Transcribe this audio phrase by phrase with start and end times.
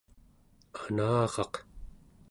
[0.81, 1.53] anaraq